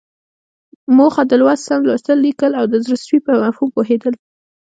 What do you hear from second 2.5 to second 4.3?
او د زړه سوي په مفهوم پوهېدل.